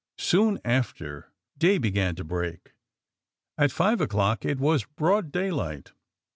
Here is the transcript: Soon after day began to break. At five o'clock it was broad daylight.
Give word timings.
Soon 0.17 0.59
after 0.65 1.31
day 1.59 1.77
began 1.77 2.15
to 2.15 2.23
break. 2.23 2.73
At 3.55 3.71
five 3.71 4.01
o'clock 4.01 4.43
it 4.45 4.57
was 4.59 4.83
broad 4.83 5.31
daylight. 5.31 5.91